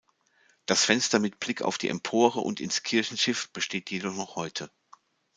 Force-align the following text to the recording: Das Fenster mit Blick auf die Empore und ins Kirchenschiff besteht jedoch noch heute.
Das 0.65 0.83
Fenster 0.83 1.19
mit 1.19 1.39
Blick 1.39 1.61
auf 1.61 1.77
die 1.77 1.87
Empore 1.87 2.39
und 2.39 2.59
ins 2.59 2.81
Kirchenschiff 2.81 3.49
besteht 3.53 3.91
jedoch 3.91 4.15
noch 4.15 4.35
heute. 4.35 4.71